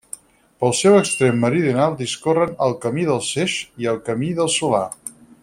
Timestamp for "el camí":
2.69-3.05, 3.93-4.33